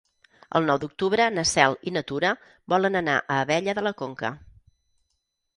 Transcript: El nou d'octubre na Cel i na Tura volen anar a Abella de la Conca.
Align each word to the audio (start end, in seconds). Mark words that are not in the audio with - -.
El 0.59 0.63
nou 0.69 0.79
d'octubre 0.83 1.27
na 1.35 1.43
Cel 1.49 1.77
i 1.91 1.93
na 1.97 2.03
Tura 2.11 2.33
volen 2.75 2.97
anar 3.03 3.19
a 3.21 3.39
Abella 3.45 3.77
de 3.81 3.85
la 3.89 3.93
Conca. 4.03 4.37